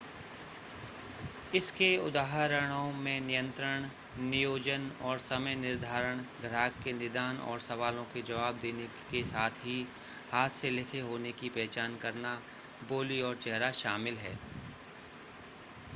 इसके 1.55 1.89
उदाहरणों 1.97 2.91
में 2.93 3.19
नियंत्रण 3.21 3.85
नियोजन 4.21 4.89
और 5.03 5.17
समय 5.19 5.55
निर्धारण 5.55 6.21
ग्राहक 6.41 6.79
के 6.83 6.93
निदान 6.93 7.37
और 7.41 7.59
सवालों 7.61 8.03
के 8.13 8.21
जवाब 8.23 8.59
देने 8.61 8.87
के 9.11 9.23
साथ 9.27 9.63
ही 9.65 9.79
हाथ 10.31 10.57
से 10.61 10.69
लिखे 10.71 10.99
होने 11.01 11.31
की 11.33 11.49
पहचान 11.51 11.97
करना 12.01 12.35
बोली 12.89 13.21
और 13.21 13.35
चेहरा 13.37 13.71
शामिल 13.81 14.17
है 14.17 14.37